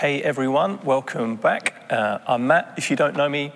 [0.00, 1.74] Hey everyone, welcome back.
[1.90, 3.52] Uh, I'm Matt, if you don't know me,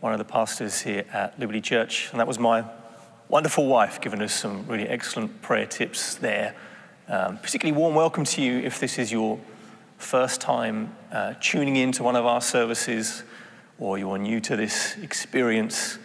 [0.00, 2.66] one of the pastors here at Liberty Church, and that was my
[3.30, 6.54] wonderful wife giving us some really excellent prayer tips there.
[7.08, 9.40] Um, particularly warm welcome to you if this is your
[9.96, 13.22] first time uh, tuning in to one of our services
[13.78, 15.98] or you're new to this experience.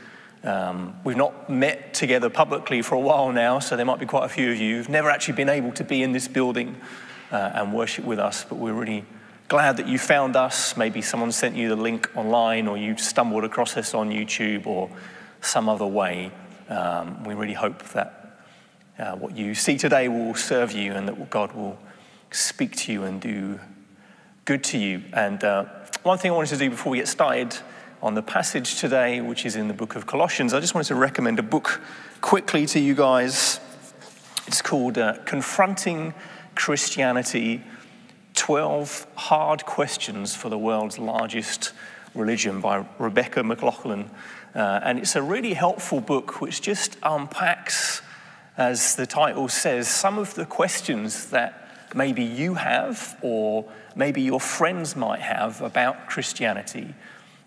[0.46, 4.23] Um, we've not met together publicly for a while now, so there might be quite
[4.23, 6.78] a few of you who've never actually been able to be in this building
[7.30, 9.04] uh, and worship with us, but we're really
[9.52, 10.77] glad that you found us.
[10.77, 14.89] Maybe someone sent you the link online, or you stumbled across us on YouTube or
[15.41, 16.31] some other way.
[16.70, 18.40] Um, we really hope that
[18.98, 21.77] uh, what you see today will serve you and that God will
[22.31, 23.59] speak to you and do
[24.45, 25.03] good to you.
[25.12, 25.65] And uh,
[26.04, 27.54] one thing I wanted to do before we get started
[28.02, 30.95] on the passage today, which is in the book of Colossians, I just wanted to
[30.95, 31.81] recommend a book
[32.21, 33.59] quickly to you guys.
[34.48, 36.13] It's called uh, Confronting
[36.55, 37.65] Christianity
[38.34, 41.73] 12 Hard Questions for the World's Largest
[42.13, 44.10] Religion by Rebecca McLaughlin.
[44.54, 48.02] Uh, and it's a really helpful book which just unpacks,
[48.57, 53.65] as the title says, some of the questions that maybe you have or
[53.96, 56.93] maybe your friends might have about Christianity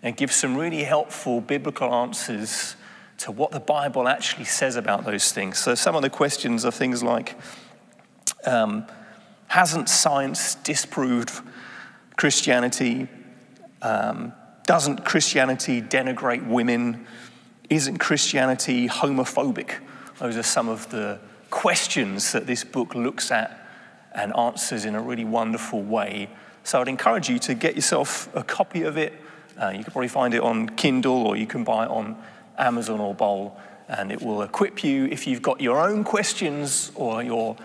[0.03, 2.75] and gives some really helpful biblical answers
[3.17, 5.57] to what the Bible actually says about those things.
[5.57, 7.37] So some of the questions are things like,
[8.45, 8.85] um,
[9.55, 11.31] Hasn't science disproved
[12.17, 13.07] Christianity?
[13.81, 14.33] Um,
[14.67, 17.07] doesn't Christianity denigrate women?
[17.69, 19.75] Isn't Christianity homophobic?
[20.19, 23.65] Those are some of the questions that this book looks at
[24.13, 26.27] and answers in a really wonderful way.
[26.65, 29.13] So I'd encourage you to get yourself a copy of it.
[29.57, 32.21] Uh, you can probably find it on Kindle or you can buy it on
[32.57, 37.23] Amazon or Bol, and it will equip you if you've got your own questions or
[37.23, 37.55] your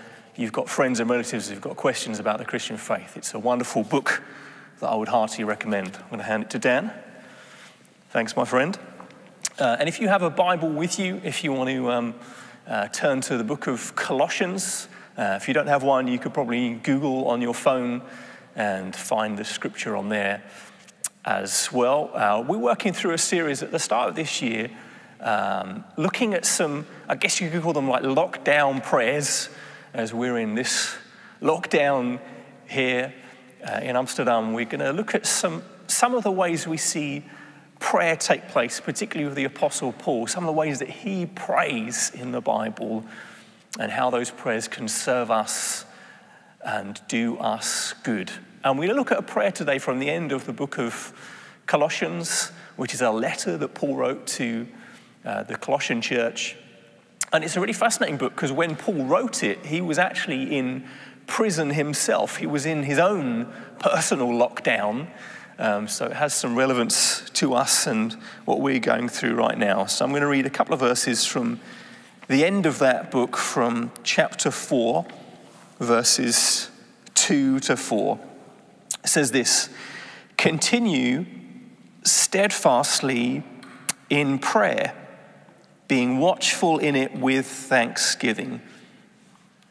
[0.40, 3.14] you've got friends and relatives who've got questions about the Christian faith.
[3.14, 4.22] It's a wonderful book
[4.78, 5.96] that I would heartily recommend.
[5.96, 6.90] I'm going to hand it to Dan.
[8.08, 8.78] Thanks, my friend.
[9.58, 12.14] Uh, and if you have a Bible with you, if you want to um,
[12.66, 14.88] uh, turn to the book of Colossians,
[15.18, 18.00] uh, if you don't have one, you could probably Google on your phone
[18.56, 20.42] and find the scripture on there
[21.26, 22.10] as well.
[22.14, 24.70] Uh, we're working through a series at the start of this year
[25.20, 29.50] um, looking at some, I guess you could call them like lockdown prayers
[29.92, 30.96] as we're in this
[31.42, 32.20] lockdown
[32.68, 33.12] here
[33.64, 37.24] uh, in Amsterdam, we're going to look at some, some of the ways we see
[37.80, 42.12] prayer take place, particularly with the Apostle Paul, some of the ways that he prays
[42.14, 43.04] in the Bible
[43.78, 45.84] and how those prayers can serve us
[46.64, 48.30] and do us good.
[48.62, 50.78] And we're going to look at a prayer today from the end of the book
[50.78, 51.12] of
[51.66, 54.68] Colossians, which is a letter that Paul wrote to
[55.24, 56.56] uh, the Colossian church.
[57.32, 60.84] And it's a really fascinating book because when Paul wrote it, he was actually in
[61.26, 62.38] prison himself.
[62.38, 65.06] He was in his own personal lockdown.
[65.58, 68.14] Um, so it has some relevance to us and
[68.46, 69.86] what we're going through right now.
[69.86, 71.60] So I'm going to read a couple of verses from
[72.26, 75.06] the end of that book, from chapter 4,
[75.78, 76.70] verses
[77.14, 78.18] 2 to 4.
[79.04, 79.68] It says this
[80.36, 81.26] Continue
[82.02, 83.44] steadfastly
[84.08, 84.94] in prayer
[85.90, 88.60] being watchful in it with thanksgiving.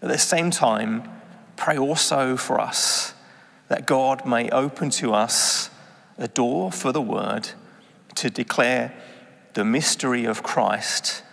[0.02, 1.10] At the same time,
[1.56, 3.14] pray also for us
[3.70, 5.70] that God may open to us
[6.18, 7.52] a door for the word
[8.16, 8.94] to declare
[9.54, 11.24] the mystery of Christ,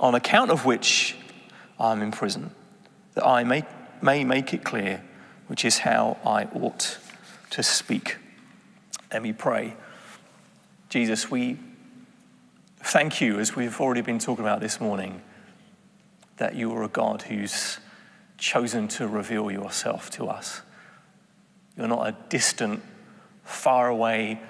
[0.00, 1.14] on account of which
[1.78, 2.50] I'm in prison,
[3.14, 3.62] that I may,
[4.02, 5.00] may make it clear
[5.46, 6.98] which is how I ought
[7.50, 8.16] to speak.
[9.12, 9.76] Let me pray.
[10.88, 11.58] Jesus, we
[12.82, 15.20] Thank you, as we've already been talking about this morning,
[16.36, 17.78] that you are a God who's
[18.38, 20.62] chosen to reveal yourself to us.
[21.76, 22.82] You're not a distant,
[23.42, 24.40] far away,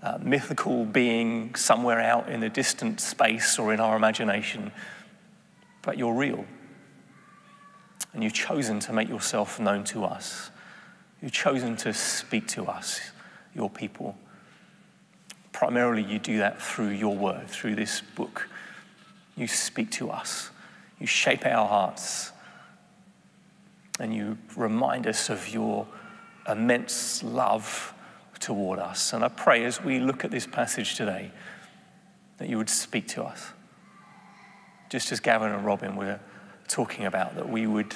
[0.00, 4.70] uh, mythical being somewhere out in a distant space or in our imagination,
[5.82, 6.46] but you're real.
[8.14, 10.50] And you've chosen to make yourself known to us.
[11.20, 13.00] You've chosen to speak to us,
[13.54, 14.16] your people
[15.56, 18.46] primarily you do that through your word, through this book.
[19.36, 20.50] You speak to us,
[21.00, 22.30] you shape our hearts,
[23.98, 25.86] and you remind us of your
[26.46, 27.94] immense love
[28.38, 29.14] toward us.
[29.14, 31.30] And I pray as we look at this passage today
[32.36, 33.52] that you would speak to us.
[34.90, 36.20] Just as Gavin and Robin were
[36.68, 37.94] talking about, that we would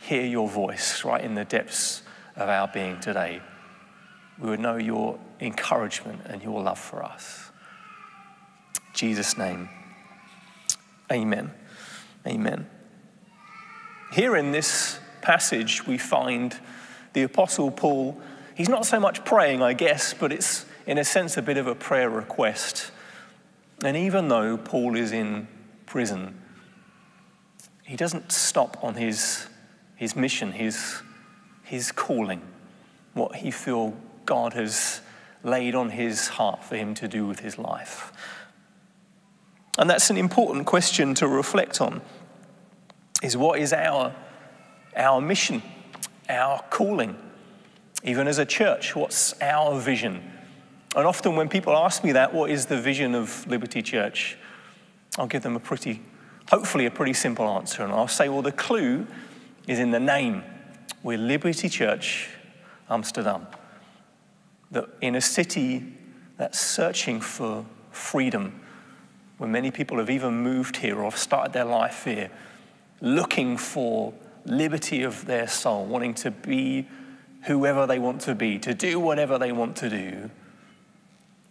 [0.00, 2.00] hear your voice right in the depths
[2.36, 3.42] of our being today
[4.38, 7.50] we would know your encouragement and your love for us.
[8.76, 9.68] In Jesus' name,
[11.10, 11.52] amen.
[12.26, 12.68] Amen.
[14.12, 16.56] Here in this passage, we find
[17.12, 18.20] the Apostle Paul,
[18.54, 21.66] he's not so much praying, I guess, but it's in a sense a bit of
[21.66, 22.90] a prayer request.
[23.84, 25.48] And even though Paul is in
[25.86, 26.40] prison,
[27.84, 29.46] he doesn't stop on his,
[29.96, 31.02] his mission, his,
[31.64, 32.42] his calling,
[33.14, 33.94] what he feels
[34.26, 35.00] God has
[35.42, 38.12] laid on his heart for him to do with his life.
[39.78, 42.02] And that's an important question to reflect on
[43.22, 44.14] is what is our,
[44.96, 45.62] our mission,
[46.28, 47.16] our calling?
[48.04, 50.32] Even as a church, what's our vision?
[50.96, 54.36] And often when people ask me that, what is the vision of Liberty Church?
[55.18, 56.02] I'll give them a pretty
[56.50, 57.82] hopefully a pretty simple answer.
[57.82, 59.06] And I'll say, well, the clue
[59.66, 60.42] is in the name.
[61.02, 62.28] We're Liberty Church,
[62.90, 63.46] Amsterdam.
[64.72, 65.84] That in a city
[66.36, 68.60] that's searching for freedom,
[69.38, 72.30] where many people have even moved here or have started their life here,
[73.00, 74.12] looking for
[74.44, 76.88] liberty of their soul, wanting to be
[77.44, 80.30] whoever they want to be, to do whatever they want to do,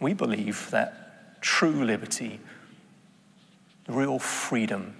[0.00, 2.40] we believe that true liberty
[3.88, 4.96] real freedom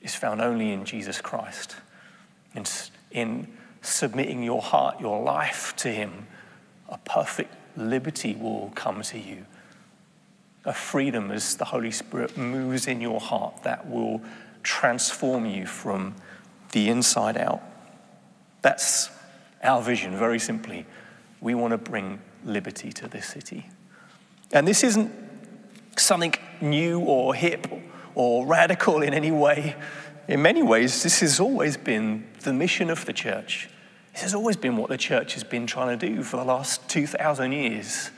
[0.00, 1.76] is found only in Jesus Christ.
[2.54, 2.64] In,
[3.10, 3.48] in
[3.82, 6.26] submitting your heart, your life to Him,
[6.88, 9.46] a perfect liberty will come to you.
[10.64, 14.20] A freedom as the Holy Spirit moves in your heart that will
[14.62, 16.14] transform you from
[16.72, 17.62] the inside out.
[18.62, 19.10] That's
[19.62, 20.86] our vision, very simply.
[21.40, 23.68] We want to bring liberty to this city.
[24.52, 25.12] And this isn't
[25.96, 27.66] something new or hip
[28.14, 29.76] or radical in any way.
[30.28, 33.68] In many ways, this has always been the mission of the church.
[34.16, 36.88] This has always been what the church has been trying to do for the last
[36.88, 38.10] 2,000 years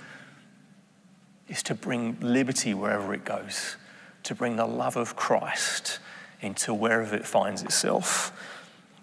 [1.48, 3.74] is to bring liberty wherever it goes,
[4.22, 5.98] to bring the love of Christ
[6.40, 8.30] into wherever it finds itself.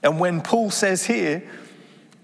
[0.03, 1.43] And when Paul says here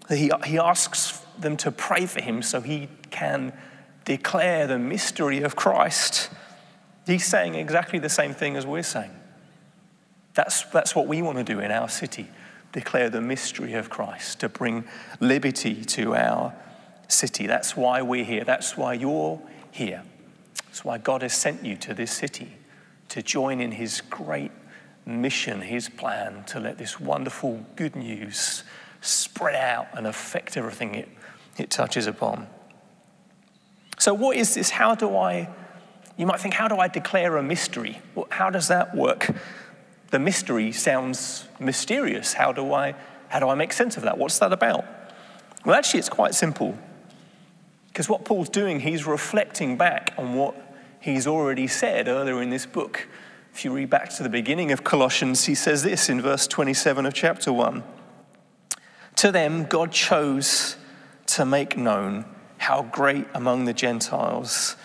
[0.07, 3.51] that he, he asks them to pray for him so he can
[4.05, 6.29] declare the mystery of Christ,
[7.05, 9.11] He's saying exactly the same thing as we're saying.
[10.33, 12.29] That's, that's what we want to do in our city
[12.71, 14.85] declare the mystery of Christ, to bring
[15.19, 16.53] liberty to our
[17.07, 17.47] city.
[17.47, 18.43] That's why we're here.
[18.43, 19.41] That's why you're
[19.71, 20.03] here.
[20.65, 22.53] That's why God has sent you to this city
[23.09, 24.51] to join in his great
[25.05, 28.63] mission, his plan to let this wonderful good news
[29.01, 31.09] spread out and affect everything it,
[31.57, 32.47] it touches upon.
[33.97, 34.69] So, what is this?
[34.69, 35.49] How do I
[36.17, 37.99] you might think, how do I declare a mystery?
[38.29, 39.33] How does that work?
[40.11, 42.33] The mystery sounds mysterious.
[42.33, 42.95] How do I,
[43.29, 44.17] how do I make sense of that?
[44.17, 44.85] What's that about?
[45.65, 46.77] Well, actually, it's quite simple.
[47.87, 50.55] Because what Paul's doing, he's reflecting back on what
[50.99, 53.07] he's already said earlier in this book.
[53.53, 57.05] If you read back to the beginning of Colossians, he says this in verse 27
[57.05, 57.83] of chapter 1
[59.17, 60.77] To them, God chose
[61.27, 62.25] to make known
[62.57, 64.75] how great among the Gentiles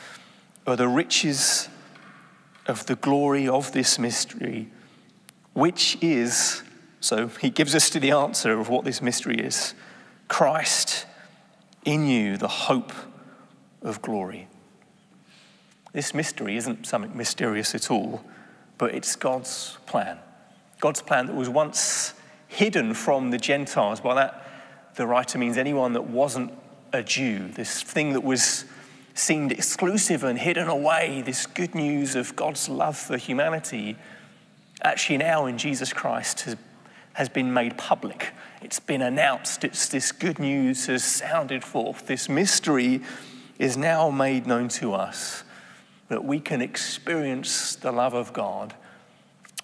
[0.67, 1.69] are the riches
[2.67, 4.69] of the glory of this mystery,
[5.57, 6.63] which is,
[7.01, 9.73] so he gives us to the answer of what this mystery is
[10.29, 11.07] Christ
[11.87, 12.93] in you, the hope
[13.81, 14.49] of glory.
[15.95, 18.23] This mystery isn't something mysterious at all,
[18.77, 20.19] but it's God's plan.
[20.79, 22.13] God's plan that was once
[22.49, 23.99] hidden from the Gentiles.
[23.99, 24.47] By that,
[24.97, 26.53] the writer means anyone that wasn't
[26.93, 28.67] a Jew, this thing that was
[29.15, 33.97] seemed exclusive and hidden away, this good news of God's love for humanity,
[34.87, 36.57] actually now in Jesus Christ has,
[37.15, 38.33] has been made public.
[38.63, 39.65] It's been announced.
[39.65, 42.07] It's this good news has sounded forth.
[42.07, 43.03] This mystery
[43.59, 45.43] is now made known to us
[46.09, 48.75] that we can experience the love of God.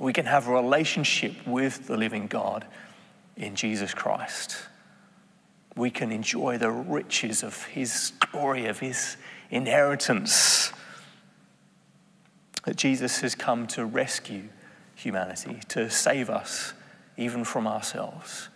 [0.01, 2.67] We can have a relationship with the living God
[3.37, 4.57] in Jesus Christ.
[5.77, 9.17] We can enjoy the riches of His glory, of His
[9.51, 10.73] inheritance.
[12.65, 14.49] That Jesus has come to rescue
[15.03, 16.73] humanity, to save us
[17.17, 18.49] even from ourselves.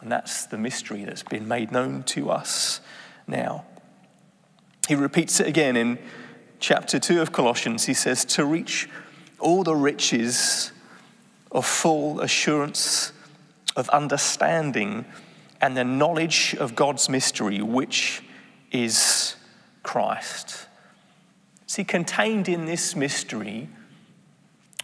[0.00, 2.80] And that's the mystery that's been made known to us
[3.26, 3.64] now.
[4.88, 5.98] He repeats it again in
[6.58, 7.86] chapter 2 of Colossians.
[7.86, 8.88] He says, To reach
[9.38, 10.72] all the riches
[11.52, 13.12] of full assurance
[13.76, 15.04] of understanding
[15.60, 18.22] and the knowledge of God's mystery, which
[18.72, 19.36] is
[19.82, 20.66] Christ.
[21.66, 23.68] See, contained in this mystery,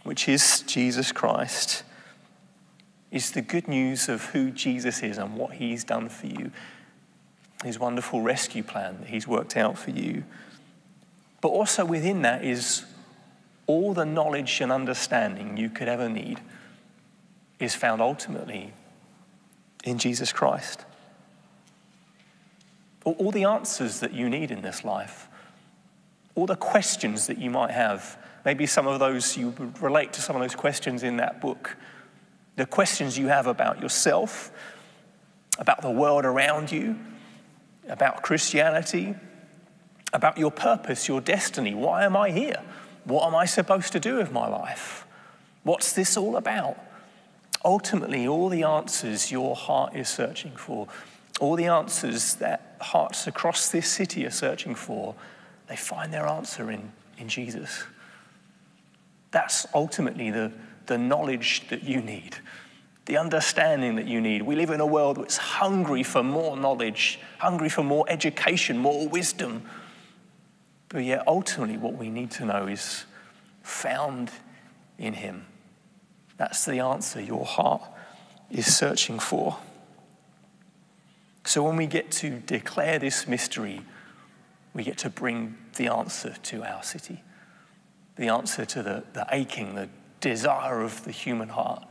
[0.07, 1.83] which is Jesus Christ,
[3.11, 6.51] is the good news of who Jesus is and what he's done for you,
[7.61, 10.23] his wonderful rescue plan that he's worked out for you.
[11.41, 12.85] But also within that is
[13.67, 16.39] all the knowledge and understanding you could ever need
[17.59, 18.71] is found ultimately
[19.83, 20.85] in Jesus Christ.
[23.03, 25.27] all, the answers that you need in this life,
[26.33, 28.17] all the questions that you might have.
[28.47, 31.75] Maybe some of those you relate to some of those questions in that book.
[32.55, 34.51] The questions you have about yourself,
[35.59, 36.97] about the world around you,
[37.89, 39.15] about Christianity,
[40.13, 41.73] about your purpose, your destiny.
[41.73, 42.63] Why am I here?
[43.03, 45.05] What am I supposed to do with my life?
[45.63, 46.77] What's this all about?
[47.65, 50.87] Ultimately, all the answers your heart is searching for,
[51.41, 55.15] all the answers that hearts across this city are searching for,
[55.67, 57.83] they find their answer in, in Jesus.
[59.31, 60.51] That's ultimately the,
[60.85, 62.37] the knowledge that you need,
[63.05, 64.41] the understanding that you need.
[64.41, 69.07] We live in a world that's hungry for more knowledge, hungry for more education, more
[69.07, 69.63] wisdom.
[70.89, 73.05] But yet, ultimately, what we need to know is
[73.61, 74.31] found
[74.97, 75.45] in Him.
[76.37, 77.81] That's the answer your heart
[78.49, 79.57] is searching for.
[81.43, 83.81] So, when we get to declare this mystery,
[84.73, 87.23] we get to bring the answer to our city,
[88.17, 89.89] the answer to the, the aching, the
[90.21, 91.83] desire of the human heart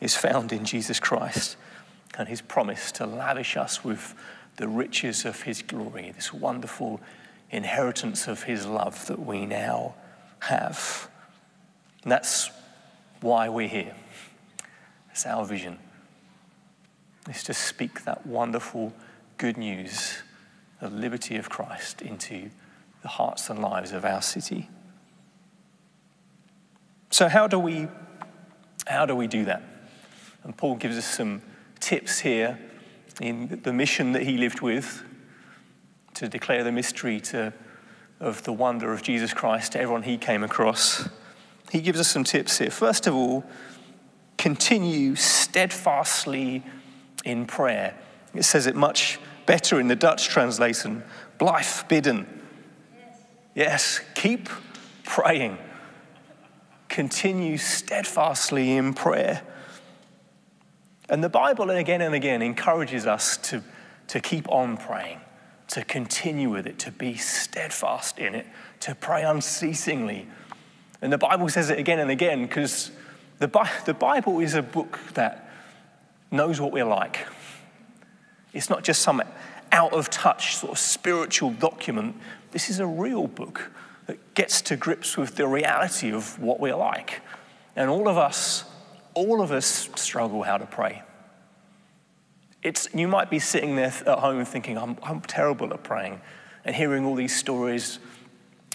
[0.00, 1.56] is found in Jesus Christ
[2.16, 4.14] and his promise to lavish us with
[4.56, 7.00] the riches of his glory, this wonderful
[7.50, 9.94] inheritance of his love that we now
[10.40, 11.08] have.
[12.02, 12.50] And that's
[13.20, 13.94] why we're here.
[15.10, 15.78] It's our vision.
[17.28, 18.92] Is to speak that wonderful
[19.36, 20.22] good news
[20.80, 22.50] the liberty of Christ into
[23.02, 24.68] the hearts and lives of our city.
[27.10, 27.88] So how do we
[28.86, 29.62] how do we do that?
[30.44, 31.42] And Paul gives us some
[31.78, 32.58] tips here
[33.20, 35.02] in the mission that he lived with
[36.14, 37.52] to declare the mystery to,
[38.18, 41.08] of the wonder of Jesus Christ to everyone he came across.
[41.70, 42.70] He gives us some tips here.
[42.70, 43.44] First of all,
[44.38, 46.62] continue steadfastly
[47.24, 47.94] in prayer.
[48.34, 51.02] It says it much better in the Dutch translation.
[51.38, 52.26] Blijf bidden.
[53.54, 54.48] Yes, keep
[55.04, 55.58] praying.
[56.98, 59.42] Continue steadfastly in prayer.
[61.08, 63.62] And the Bible, again and again, encourages us to,
[64.08, 65.20] to keep on praying
[65.68, 68.48] to continue with it, to be steadfast in it,
[68.80, 70.26] to pray unceasingly.
[71.00, 72.90] And the Bible says it again and again because
[73.38, 75.48] the, Bi- the Bible is a book that
[76.32, 77.28] knows what we're like.
[78.52, 79.22] It's not just some
[79.70, 82.16] out of touch sort of spiritual document.
[82.50, 83.70] This is a real book
[84.08, 87.20] that gets to grips with the reality of what we're like.
[87.76, 88.64] And all of us,
[89.14, 91.02] all of us struggle how to pray.
[92.62, 96.20] It's, you might be sitting there at home thinking, I'm, I'm terrible at praying,
[96.64, 98.00] and hearing all these stories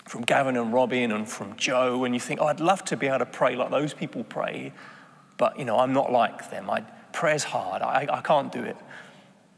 [0.06, 3.08] from Gavin and Robin and from Joe, and you think, oh, I'd love to be
[3.08, 4.72] able to pray like those people pray,
[5.38, 6.70] but you know, I'm not like them.
[6.70, 7.82] I, prayer's hard.
[7.82, 8.78] I, I can't do it.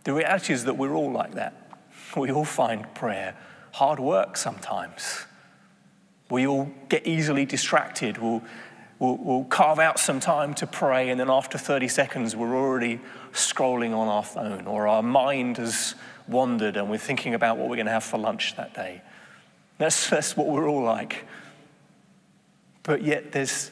[0.05, 1.82] The reality is that we're all like that.
[2.15, 3.36] We all find prayer
[3.74, 5.25] hard work sometimes.
[6.29, 8.17] We all get easily distracted.
[8.17, 8.44] We'll
[8.98, 13.01] We'll, we'll, carve out some time to pray, and then after 30 seconds, we're already
[13.34, 15.96] scrolling on our phone, or our mind has
[16.27, 19.01] wandered and we're thinking about what we're going to have for lunch that day.
[19.77, 21.25] That's, that's what we're all like.
[22.84, 23.72] But yet, there's,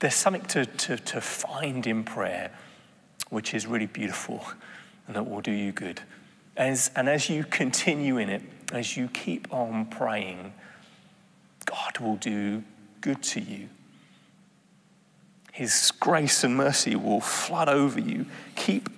[0.00, 2.50] there's something to, to, to find in prayer
[3.30, 4.44] which is really beautiful
[5.06, 6.00] and that will do you good.
[6.56, 10.52] As, and as you continue in it, as you keep on praying,
[11.66, 12.64] God will do
[13.00, 13.68] good to you.
[15.52, 18.26] His grace and mercy will flood over you.
[18.54, 18.88] Keep,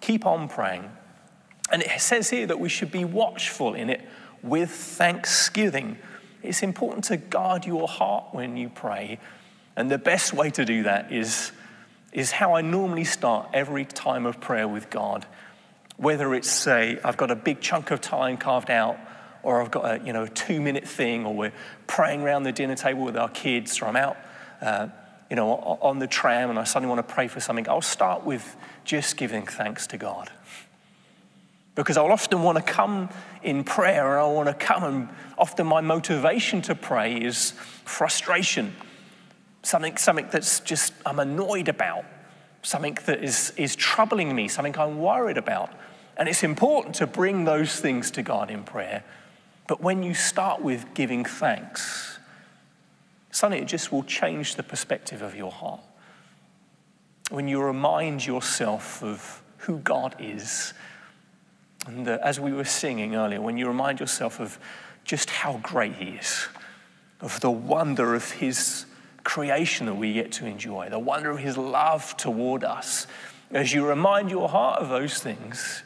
[0.00, 0.90] keep on praying.
[1.70, 4.02] And it says here that we should be watchful in it
[4.42, 5.98] with thanksgiving.
[6.42, 9.18] It's important to guard your heart when you pray.
[9.74, 11.50] And the best way to do that is,
[12.12, 15.26] is how I normally start every time of prayer with God.
[15.96, 18.98] Whether it's, say, I've got a big chunk of time carved out
[19.46, 21.52] or I've got a, you know, two minute thing, or we're
[21.86, 24.16] praying around the dinner table with our kids, or I'm out,
[24.60, 24.88] uh,
[25.30, 28.24] you know, on the tram and I suddenly want to pray for something, I'll start
[28.24, 30.32] with just giving thanks to God.
[31.76, 33.08] Because I'll often want to come
[33.44, 37.52] in prayer and I want to come, and often my motivation to pray is
[37.84, 38.74] frustration,
[39.62, 42.04] something, something that's just I'm annoyed about,
[42.62, 45.70] something that is, is troubling me, something I'm worried about.
[46.16, 49.04] And it's important to bring those things to God in prayer
[49.66, 52.18] but when you start with giving thanks,
[53.30, 55.80] suddenly it just will change the perspective of your heart.
[57.30, 60.72] When you remind yourself of who God is,
[61.86, 64.58] and as we were singing earlier, when you remind yourself of
[65.04, 66.48] just how great He is,
[67.20, 68.86] of the wonder of His
[69.24, 73.06] creation that we get to enjoy, the wonder of His love toward us,
[73.50, 75.82] as you remind your heart of those things,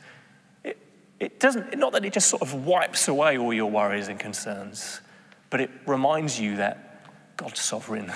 [1.21, 5.03] it doesn't, not that it just sort of wipes away all your worries and concerns,
[5.51, 8.11] but it reminds you that God's sovereign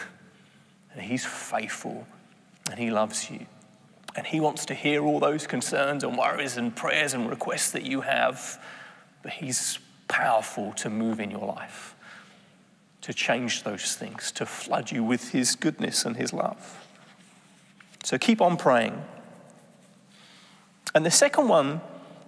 [0.93, 2.07] and He's faithful
[2.71, 3.47] and He loves you.
[4.17, 7.83] And He wants to hear all those concerns and worries and prayers and requests that
[7.83, 8.59] you have,
[9.23, 11.95] but He's powerful to move in your life,
[13.03, 16.81] to change those things, to flood you with His goodness and His love.
[18.03, 19.03] So keep on praying.
[20.95, 21.83] And the second one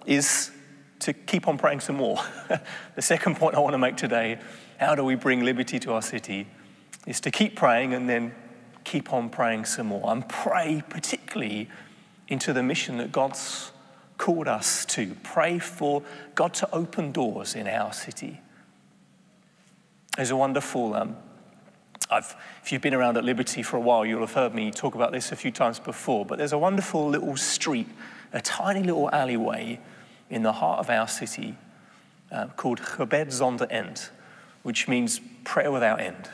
[0.07, 0.51] is
[1.01, 2.19] to keep on praying some more.
[2.95, 4.39] the second point I want to make today
[4.79, 6.47] how do we bring liberty to our city?
[7.07, 8.35] is to keep praying and then
[8.85, 10.11] keep on praying some more.
[10.13, 11.69] And pray particularly
[12.29, 13.71] into the mission that God's
[14.19, 15.17] called us to.
[15.23, 16.03] Pray for
[16.35, 18.41] God to open doors in our city.
[20.17, 21.17] There's a wonderful, um,
[22.11, 25.13] if you've been around at Liberty for a while, you'll have heard me talk about
[25.13, 27.89] this a few times before, but there's a wonderful little street,
[28.33, 29.79] a tiny little alleyway
[30.31, 31.57] in the heart of our city
[32.33, 34.09] uh, called Gebed Zonder End,
[34.63, 36.29] which means prayer without end.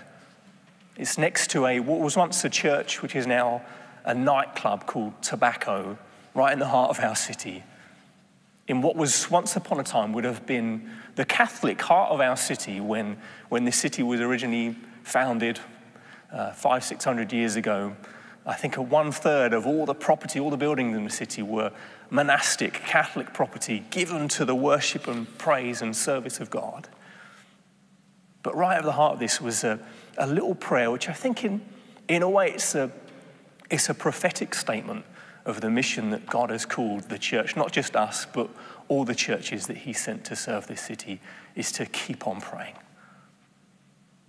[0.97, 3.63] It's next to a what was once a church, which is now
[4.05, 5.99] a nightclub called Tobacco,
[6.35, 7.63] right in the heart of our city.
[8.69, 12.37] In what was once upon a time would have been the Catholic heart of our
[12.37, 13.19] city when,
[13.49, 15.61] when the city was originally founded
[16.33, 17.95] uh, five, six hundred years ago.
[18.45, 21.43] I think a one third of all the property, all the buildings in the city
[21.43, 21.71] were
[22.11, 26.89] monastic Catholic property given to the worship and praise and service of God.
[28.43, 29.79] But right at the heart of this was a,
[30.19, 31.61] a little prayer, which I think, in,
[32.09, 32.91] in a way, it's a,
[33.71, 35.05] it's a prophetic statement
[35.45, 38.51] of the mission that God has called the church, not just us, but
[38.89, 41.21] all the churches that He sent to serve this city,
[41.55, 42.75] is to keep on praying.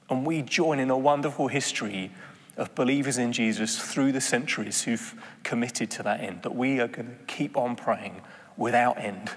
[0.09, 2.11] And we join in a wonderful history
[2.57, 6.87] of believers in Jesus through the centuries who've committed to that end, that we are
[6.87, 8.21] going to keep on praying
[8.57, 9.31] without end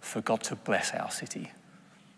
[0.00, 1.52] for God to bless our city,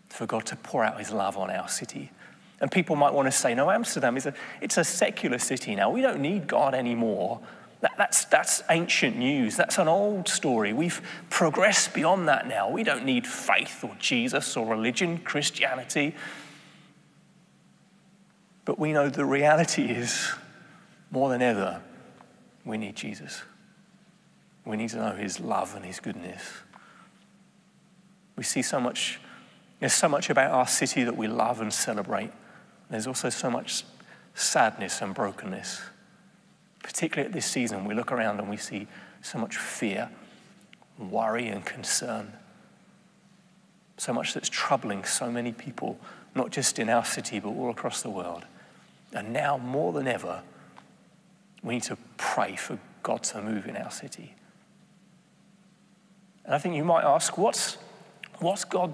[0.09, 2.11] for God to pour out His love on our city
[2.59, 5.89] and people might want to say, no, Amsterdam is a, it's a secular city now.
[5.89, 7.39] We don't need God anymore.
[7.81, 9.55] That, that's, that's ancient news.
[9.55, 10.73] That's an old story.
[10.73, 10.99] We've
[11.29, 12.69] progressed beyond that now.
[12.69, 16.15] We don't need faith or Jesus or religion, Christianity.
[18.67, 20.29] But we know the reality is
[21.09, 21.81] more than ever,
[22.65, 23.41] we need Jesus.
[24.65, 26.43] We need to know his love and his goodness.
[28.35, 29.21] We see so much,
[29.79, 32.29] there's so much about our city that we love and celebrate.
[32.89, 33.85] There's also so much
[34.35, 35.79] sadness and brokenness.
[36.83, 38.87] Particularly at this season, we look around and we see
[39.21, 40.09] so much fear,
[40.99, 42.33] worry, and concern.
[43.95, 45.97] So much that's troubling so many people,
[46.35, 48.43] not just in our city, but all across the world.
[49.13, 50.41] And now, more than ever,
[51.63, 54.35] we need to pray for God to move in our city.
[56.45, 57.77] And I think you might ask, what's,
[58.39, 58.93] what's God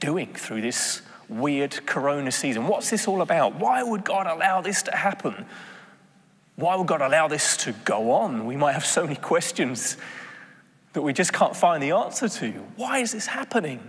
[0.00, 2.66] doing through this weird corona season.
[2.66, 3.54] What's this all about?
[3.56, 5.46] Why would God allow this to happen?
[6.56, 8.44] Why would God allow this to go on?
[8.44, 9.96] We might have so many questions
[10.92, 12.50] that we just can't find the answer to.
[12.76, 13.88] Why is this happening?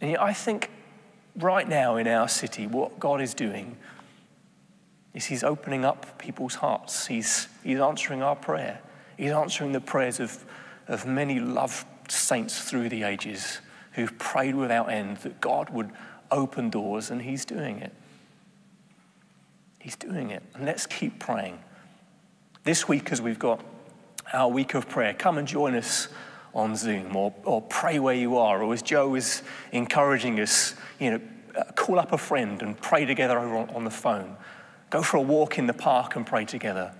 [0.00, 0.70] And yet, I think
[1.36, 3.76] right now in our city, what God is doing
[5.14, 7.06] is He's opening up people's hearts.
[7.06, 8.80] He's, he's answering our prayer.
[9.16, 10.44] He's answering the prayers of,
[10.88, 13.60] of many loved saints through the ages
[13.92, 15.90] who've prayed without end that God would
[16.30, 17.92] open doors, and He's doing it.
[19.78, 20.42] He's doing it.
[20.54, 21.58] And let's keep praying.
[22.64, 23.60] This week, as we've got
[24.32, 26.08] our week of prayer, come and join us
[26.54, 28.62] on Zoom or, or pray where you are.
[28.62, 31.20] Or as Joe is encouraging us, you know,
[31.56, 34.36] uh, call up a friend and pray together over on, on the phone.
[34.90, 36.92] Go for a walk in the park and pray together.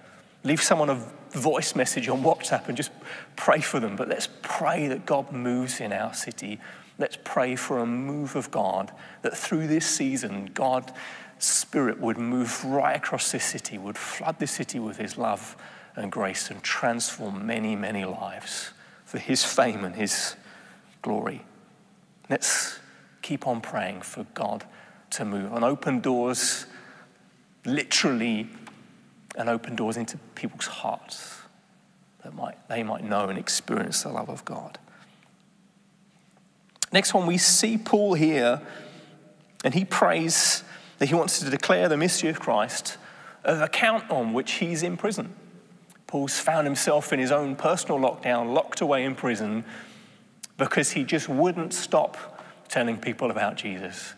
[0.45, 2.91] Leave someone a voice message on WhatsApp and just
[3.37, 3.97] pray for them.
[3.97, 6.61] But let's pray that God moves in our city
[7.01, 10.93] Let's pray for a move of God, that through this season, God's
[11.39, 15.57] Spirit would move right across this city, would flood this city with His love
[15.97, 18.73] and grace and transform many, many lives
[19.11, 20.37] for His fame and His
[21.03, 21.45] glory.
[22.29, 22.79] Let's
[23.23, 24.65] keep on praying for God
[25.11, 26.67] to move and open doors,
[27.65, 28.49] literally,
[29.35, 31.39] and open doors into people's hearts
[32.23, 34.79] that might, they might know and experience the love of God.
[36.93, 38.63] Next one, we see Paul here,
[39.65, 40.63] and he prays
[40.99, 42.97] that he wants to declare the mystery of Christ,
[43.43, 45.35] of account on which he's in prison.
[46.11, 49.65] Paul's found himself in his own personal lockdown, locked away in prison,
[50.59, 54.15] because he just wouldn't stop telling people about Jesus.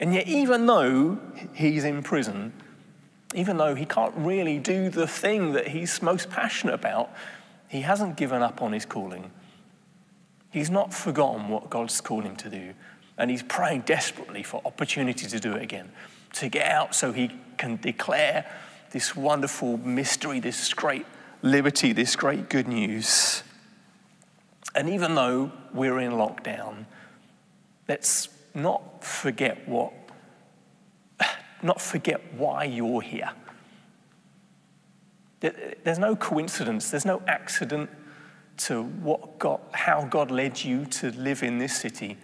[0.00, 1.16] And yet, even though
[1.54, 2.52] he's in prison,
[3.36, 7.08] even though he can't really do the thing that he's most passionate about,
[7.68, 9.30] he hasn't given up on his calling.
[10.50, 12.74] He's not forgotten what God's called him to do.
[13.16, 15.92] And he's praying desperately for opportunity to do it again,
[16.32, 18.44] to get out so he can declare
[18.90, 21.06] this wonderful mystery, this great
[21.42, 23.42] liberty, this great good news.
[24.74, 26.84] And even though we're in lockdown,
[27.88, 29.92] let's not forget what,
[31.62, 33.30] not forget why you're here.
[35.40, 37.90] There's no coincidence, there's no accident
[38.58, 42.16] to what God, how God led you to live in this city.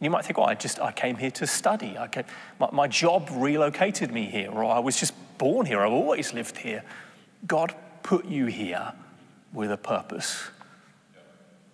[0.00, 1.96] You might think, well, I just I came here to study.
[1.96, 2.24] I came,
[2.58, 5.80] my, my job relocated me here, or I was just born here.
[5.80, 6.82] I've always lived here.
[7.46, 7.74] God
[8.06, 8.92] put you here
[9.52, 10.50] with a purpose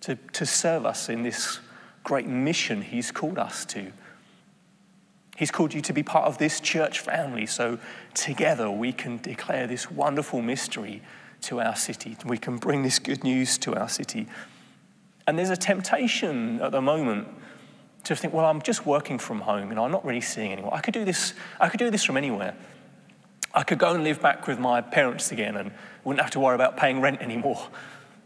[0.01, 1.59] to, to serve us in this
[2.03, 3.91] great mission He's called us to.
[5.37, 7.77] He's called you to be part of this church family, so
[8.15, 11.03] together we can declare this wonderful mystery
[11.41, 12.17] to our city.
[12.25, 14.27] We can bring this good news to our city.
[15.27, 17.27] And there's a temptation at the moment
[18.05, 20.73] to think, well, I'm just working from home, know, I'm not really seeing anyone.
[20.73, 22.55] I could do this, I could do this from anywhere.
[23.53, 25.71] I could go and live back with my parents again and
[26.03, 27.67] wouldn't have to worry about paying rent anymore.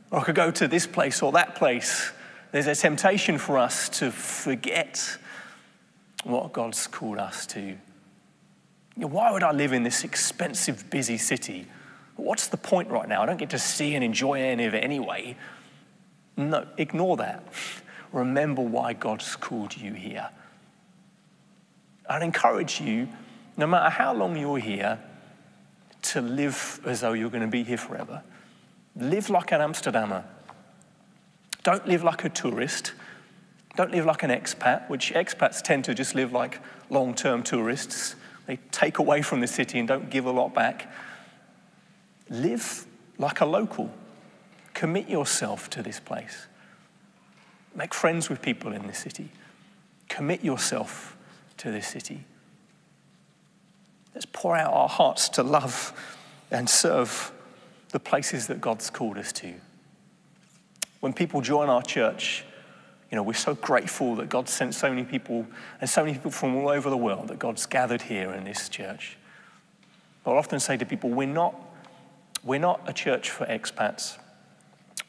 [0.10, 2.12] Or I could go to this place or that place.
[2.52, 5.18] There's a temptation for us to forget
[6.24, 7.78] what God's called us to.
[8.96, 11.68] Why would I live in this expensive, busy city?
[12.16, 13.22] What's the point right now?
[13.22, 15.36] I don't get to see and enjoy any of it anyway.
[16.36, 17.44] No, ignore that.
[18.12, 20.30] Remember why God's called you here.
[22.10, 23.10] I'd encourage you,
[23.58, 25.00] no matter how long you're here,
[26.04, 28.24] to live as though you're going to be here forever.
[28.96, 30.24] Live like an Amsterdammer.
[31.64, 32.94] Don't live like a tourist.
[33.76, 38.16] Don't live like an expat, which expats tend to just live like long term tourists.
[38.46, 40.92] They take away from the city and don't give a lot back.
[42.30, 42.86] Live
[43.18, 43.92] like a local.
[44.74, 46.48] Commit yourself to this place.
[47.76, 49.30] Make friends with people in this city.
[50.10, 51.16] Commit yourself
[51.58, 52.24] to this city.
[54.18, 55.94] Let's pour out our hearts to love
[56.50, 57.32] and serve
[57.90, 59.54] the places that God's called us to.
[61.02, 62.44] When people join our church,
[63.12, 65.46] you know, we're so grateful that God sent so many people
[65.80, 68.70] and so many people from all over the world that God's gathered here in this
[68.70, 69.20] church.
[70.24, 71.54] But I often say to people, we're not,
[72.44, 74.18] we're not a church for expats.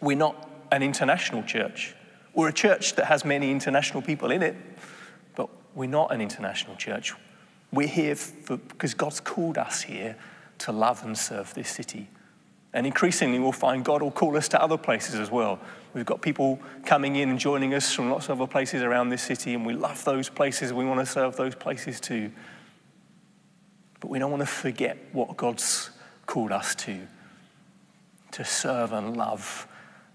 [0.02, 1.94] We're not an international church.
[2.34, 4.54] We're a church that has many international people in it,
[5.34, 7.14] but we're not an international church.
[7.72, 10.16] We're here for, because God's called us here
[10.58, 12.08] to love and serve this city.
[12.72, 15.58] And increasingly, we'll find God will call us to other places as well.
[15.94, 19.22] We've got people coming in and joining us from lots of other places around this
[19.22, 20.72] city, and we love those places.
[20.72, 22.30] We want to serve those places too.
[24.00, 25.90] But we don't want to forget what God's
[26.26, 27.00] called us to
[28.30, 29.66] to serve and love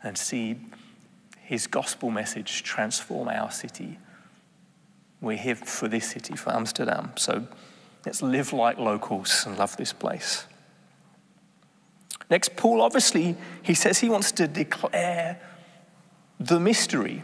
[0.04, 0.56] and see
[1.42, 3.98] his gospel message transform our city.
[5.24, 7.14] We're here for this city, for Amsterdam.
[7.16, 7.48] So
[8.06, 10.46] let's live like locals and love this place.
[12.30, 15.40] Next, Paul obviously, he says he wants to declare
[16.42, 17.24] the mystery.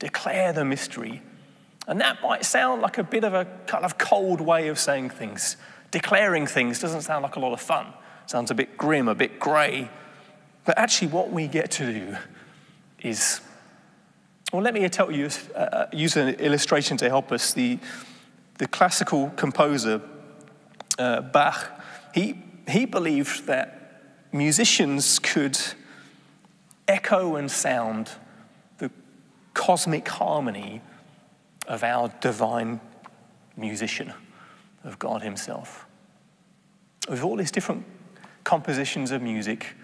[0.00, 1.22] Declare the mystery.
[1.86, 5.10] And that might sound like a bit of a kind of cold way of saying
[5.10, 5.56] things.
[5.92, 7.86] Declaring things doesn't sound like a lot of fun.
[8.24, 9.90] It sounds a bit grim, a bit grey.
[10.64, 12.16] But actually, what we get to do
[13.00, 13.40] is,
[14.52, 17.54] well, let me tell you, uh, use an illustration to help us.
[17.54, 17.78] The,
[18.58, 20.02] the classical composer,
[20.98, 21.70] uh, Bach,
[22.14, 22.38] he,
[22.68, 25.58] he believed that musicians could
[26.86, 28.10] echo and sound
[28.76, 28.90] the
[29.54, 30.82] cosmic harmony
[31.66, 32.80] of our divine
[33.56, 34.12] musician,
[34.84, 35.86] of God Himself.
[37.08, 37.84] With all these different
[38.44, 39.74] compositions of music,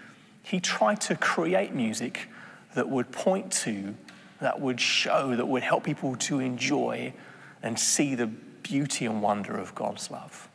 [0.43, 2.27] he tried to create music
[2.75, 3.95] that would point to,
[4.41, 7.13] that would show, that would help people to enjoy
[7.61, 10.49] and see the beauty and wonder of God's love.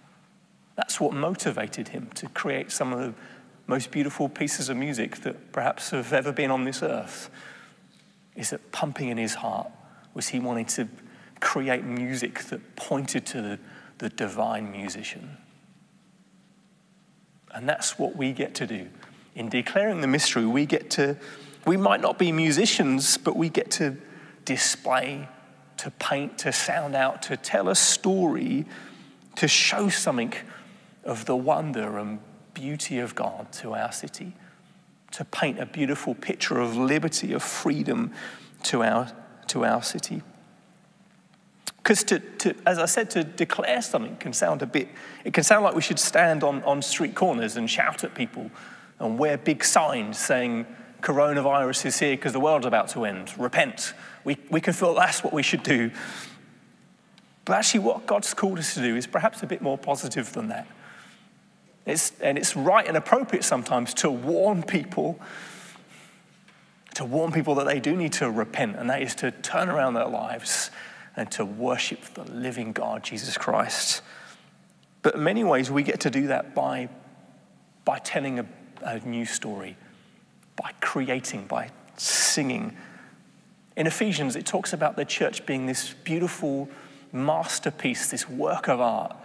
[0.76, 3.14] That's what motivated him to create some of the
[3.66, 7.30] most beautiful pieces of music that perhaps have ever been on this earth.
[8.36, 9.70] Is that pumping in his heart
[10.14, 10.88] was he wanting to
[11.40, 13.58] create music that pointed to the,
[13.98, 15.36] the divine musician.
[17.52, 18.88] And that's what we get to do.
[19.34, 21.16] In declaring the mystery, we get to
[21.66, 23.96] we might not be musicians, but we get to
[24.44, 25.28] display,
[25.78, 28.66] to paint, to sound out, to tell a story,
[29.36, 30.34] to show something
[31.04, 32.20] of the wonder and
[32.52, 34.32] beauty of God to our city,
[35.12, 38.12] to paint a beautiful picture of liberty, of freedom
[38.64, 39.10] to our,
[39.48, 40.22] to our city.
[41.76, 44.88] Because to, to, as I said, to declare something can sound a bit,
[45.24, 48.50] it can sound like we should stand on, on street corners and shout at people
[48.98, 50.66] and wear big signs saying,
[51.04, 53.32] coronavirus is here because the world's about to end.
[53.38, 53.92] Repent.
[54.24, 55.90] We, we can feel that's what we should do.
[57.44, 60.48] But actually, what God's called us to do is perhaps a bit more positive than
[60.48, 60.66] that.
[61.84, 65.20] It's, and it's right and appropriate sometimes to warn people,
[66.94, 69.92] to warn people that they do need to repent, and that is to turn around
[69.92, 70.70] their lives
[71.16, 74.00] and to worship the living God, Jesus Christ.
[75.02, 76.88] But in many ways, we get to do that by,
[77.84, 78.46] by telling a,
[78.80, 79.76] a new story,
[80.56, 82.76] by creating, by singing.
[83.76, 86.68] In Ephesians, it talks about the church being this beautiful
[87.12, 89.16] masterpiece, this work of art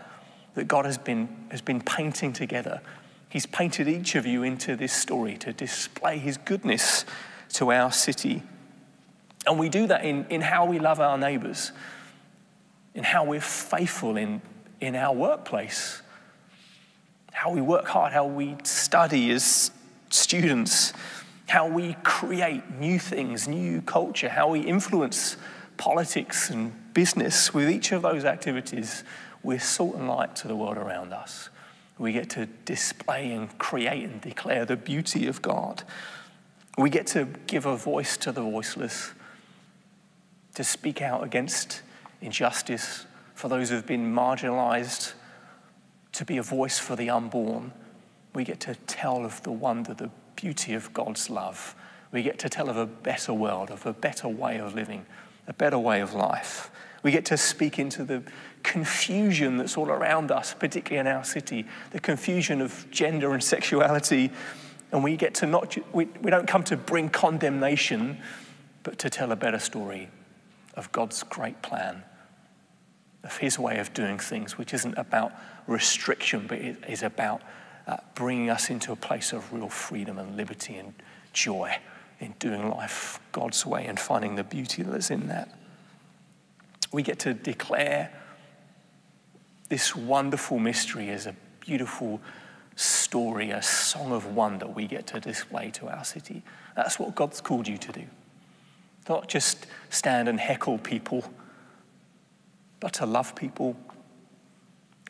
[0.55, 2.81] that God has been, has been painting together.
[3.29, 7.05] He's painted each of you into this story to display his goodness
[7.53, 8.43] to our city.
[9.45, 11.71] And we do that in, in how we love our neighbors,
[12.95, 14.41] in how we're faithful in
[14.81, 16.01] in our workplace,
[17.31, 19.71] how we work hard, how we study as
[20.09, 20.93] students,
[21.49, 25.35] how we create new things, new culture, how we influence
[25.77, 27.53] politics and business.
[27.53, 29.03] With each of those activities,
[29.41, 31.49] we're salt and light to the world around us.
[31.97, 35.83] We get to display and create and declare the beauty of God.
[36.77, 39.11] We get to give a voice to the voiceless,
[40.55, 41.81] to speak out against
[42.21, 45.13] injustice, for those who've been marginalized,
[46.13, 47.71] to be a voice for the unborn.
[48.33, 51.75] We get to tell of the wonder, the beauty of God's love.
[52.11, 55.05] We get to tell of a better world, of a better way of living,
[55.47, 56.71] a better way of life.
[57.03, 58.23] We get to speak into the
[58.63, 64.31] confusion that's all around us, particularly in our city, the confusion of gender and sexuality.
[64.91, 68.19] And we get to not, we, we don't come to bring condemnation,
[68.83, 70.09] but to tell a better story
[70.75, 72.03] of God's great plan
[73.23, 75.33] of his way of doing things, which isn't about
[75.67, 77.41] restriction, but it is about
[77.89, 80.93] uh, bringing us into a place of real freedom and liberty and
[81.33, 81.75] joy
[82.19, 85.57] in doing life God's way and finding the beauty that's in that.
[86.91, 88.13] We get to declare
[89.69, 92.21] this wonderful mystery as a beautiful
[92.75, 96.43] story, a song of wonder we get to display to our city.
[96.75, 98.03] That's what God's called you to do.
[99.07, 101.23] Not just stand and heckle people
[102.79, 103.75] but to love people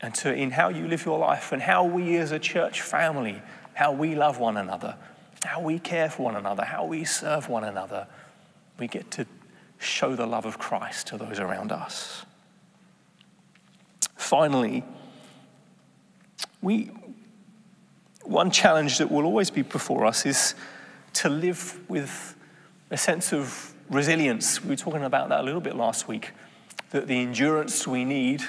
[0.02, 3.42] and to in how you live your life and how we as a church family,
[3.74, 4.96] how we love one another,
[5.44, 8.08] how we care for one another, how we serve one another,
[8.78, 9.26] we get to
[9.78, 12.26] show the love of Christ to those around us.
[14.16, 14.84] Finally,
[16.62, 16.92] we,
[18.24, 20.56] one challenge that will always be before us is
[21.14, 22.36] to live with
[22.92, 24.62] a sense of resilience.
[24.62, 26.32] We were talking about that a little bit last week
[26.92, 28.44] that the endurance we need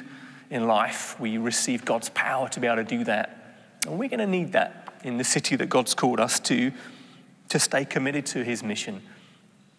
[0.51, 3.55] in life, we receive God's power to be able to do that.
[3.87, 6.73] And we're going to need that in the city that God's called us to,
[7.49, 9.01] to stay committed to his mission.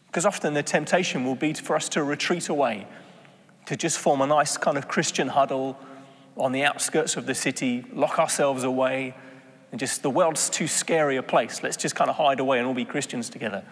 [0.08, 2.88] Because often the temptation will be for us to retreat away,
[3.66, 5.78] to just form a nice kind of Christian huddle
[6.38, 9.14] on the outskirts of the city, lock ourselves away,
[9.72, 11.64] and just the world's too scary a place.
[11.64, 13.64] Let's just kind of hide away and all be Christians together.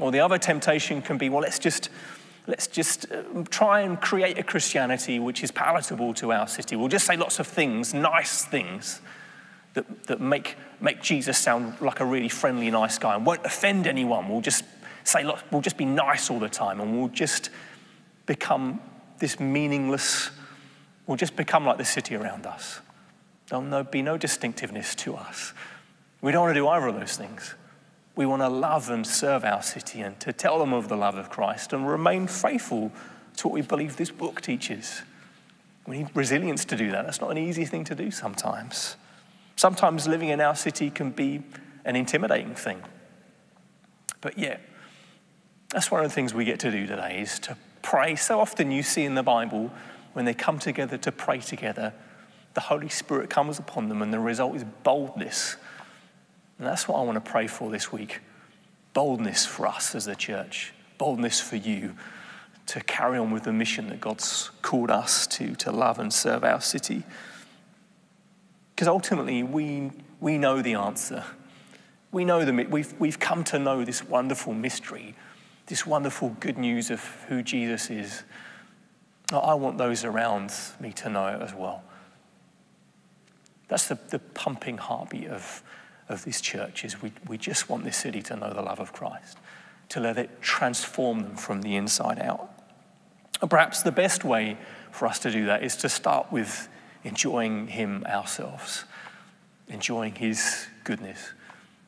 [0.00, 1.88] Or the other temptation can be, well, let's just
[2.46, 6.76] let's just uh, try and create a Christianity which is palatable to our city.
[6.76, 9.00] We'll just say lots of things, nice things,
[9.74, 13.86] that, that make, make Jesus sound like a really friendly, nice guy and won't offend
[13.86, 14.28] anyone.
[14.28, 14.64] We'll just
[15.04, 17.50] say, we'll just be nice all the time and we'll just
[18.26, 18.80] become
[19.18, 20.30] this meaningless,
[21.06, 22.80] we'll just become like the city around us.
[23.48, 25.52] There'll be no distinctiveness to us.
[26.20, 27.54] We don't want to do either of those things.
[28.16, 31.16] We want to love and serve our city and to tell them of the love
[31.16, 32.92] of Christ and remain faithful
[33.36, 35.02] to what we believe this book teaches.
[35.86, 37.04] We need resilience to do that.
[37.04, 38.96] That's not an easy thing to do sometimes.
[39.56, 41.42] Sometimes living in our city can be
[41.84, 42.82] an intimidating thing.
[44.20, 44.60] But yet,
[45.70, 48.16] that's one of the things we get to do today is to pray.
[48.16, 49.70] So often you see in the Bible
[50.12, 51.94] when they come together to pray together,
[52.54, 55.56] the Holy Spirit comes upon them and the result is boldness
[56.60, 58.20] and that's what I want to pray for this week
[58.92, 61.94] boldness for us as a church, boldness for you
[62.66, 66.44] to carry on with the mission that God's called us to, to love and serve
[66.44, 67.04] our city.
[68.74, 71.24] Because ultimately, we, we know the answer.
[72.12, 75.14] We know the, we've, we've come to know this wonderful mystery,
[75.66, 78.24] this wonderful good news of who Jesus is.
[79.32, 81.84] I want those around me to know it as well.
[83.68, 85.62] That's the, the pumping heartbeat of,
[86.10, 88.92] of this church is we, we just want this city to know the love of
[88.92, 89.38] Christ,
[89.90, 92.50] to let it transform them from the inside out.
[93.48, 94.58] Perhaps the best way
[94.90, 96.68] for us to do that is to start with
[97.04, 98.84] enjoying Him ourselves,
[99.68, 101.32] enjoying His goodness,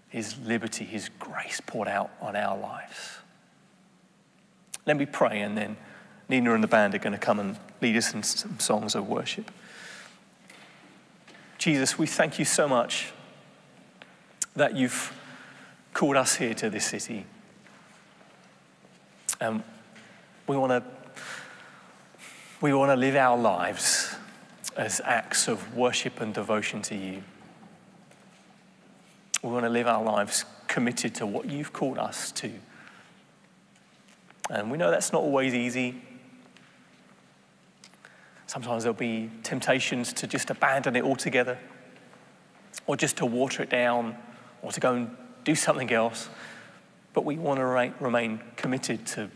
[0.09, 3.19] His liberty, His grace poured out on our lives.
[4.87, 5.77] Let me pray, and then
[6.29, 9.09] Nina and the band are going to come and lead us in some songs of
[9.09, 9.51] worship.
[11.59, 13.13] Jesus, we thank you so much
[14.55, 15.12] that you've
[15.95, 17.27] called us here to this city.
[19.41, 19.62] And
[20.47, 20.83] we want to
[22.61, 24.15] we want to live our lives
[24.77, 27.23] as acts of worship and devotion to you.
[29.43, 32.53] We want to live our lives committed to what you've called us to.
[34.49, 36.01] And we know that's not always easy.
[38.47, 41.59] Sometimes there'll be temptations to just abandon it altogether,
[42.87, 44.17] or just to water it down,
[44.62, 46.29] or to go and do something else.
[47.12, 49.31] But we want to remain committed to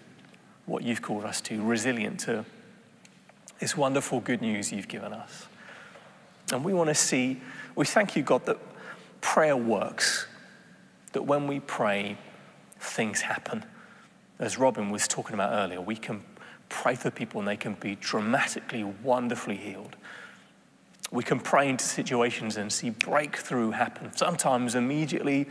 [0.65, 2.45] what you've called us to, resilient to
[3.59, 5.47] this wonderful good news you've given us.
[6.53, 7.41] And we want to see,
[7.75, 8.59] we thank you, God, that
[9.21, 10.27] prayer works,
[11.13, 12.17] that when we pray,
[12.79, 13.65] things happen.
[14.39, 16.23] As Robin was talking about earlier, we can
[16.69, 19.97] pray for people and they can be dramatically, wonderfully healed.
[21.11, 25.49] We can pray into situations and see breakthrough happen, sometimes immediately,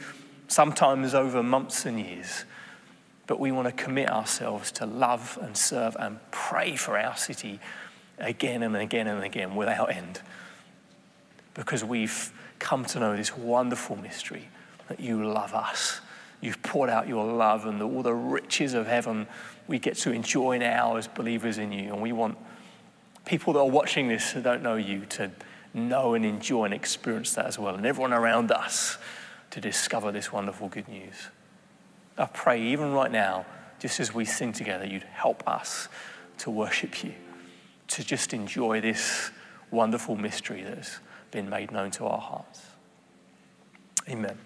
[0.47, 2.45] sometimes over months and years.
[3.27, 7.59] But we want to commit ourselves to love and serve and pray for our city
[8.17, 10.21] again and again and again without end.
[11.53, 14.49] Because we've come to know this wonderful mystery
[14.87, 16.01] that you love us.
[16.41, 19.27] You've poured out your love and all the riches of heaven
[19.67, 21.91] we get to enjoy now as believers in you.
[21.91, 22.37] And we want
[23.25, 25.31] people that are watching this who don't know you to
[25.73, 27.75] know and enjoy and experience that as well.
[27.75, 28.97] And everyone around us
[29.51, 31.29] to discover this wonderful good news.
[32.17, 33.45] I pray, even right now,
[33.79, 35.89] just as we sing together, you'd help us
[36.39, 37.13] to worship you
[37.87, 39.31] to just enjoy this
[39.71, 40.99] wonderful mystery that's
[41.31, 42.61] been made known to our hearts.
[44.09, 44.37] Amen.